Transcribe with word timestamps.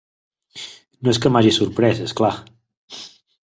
No 1.03 1.11
és 1.13 1.21
que 1.25 1.31
m'hagi 1.35 1.53
sorprès, 1.59 2.03
és 2.09 2.19
clar. 2.23 2.33